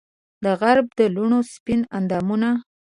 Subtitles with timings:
[0.45, 2.49] دغرب د لوڼو سپین اندامونه